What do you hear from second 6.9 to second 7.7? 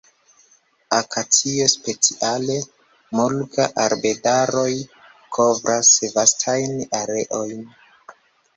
areojn.